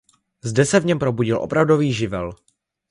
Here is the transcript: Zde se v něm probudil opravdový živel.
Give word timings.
Zde 0.43 0.65
se 0.65 0.79
v 0.79 0.85
něm 0.85 0.99
probudil 0.99 1.37
opravdový 1.39 1.93
živel. 1.93 2.33